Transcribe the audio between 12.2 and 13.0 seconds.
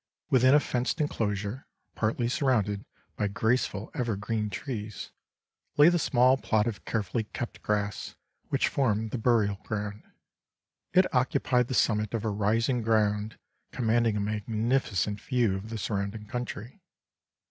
a rising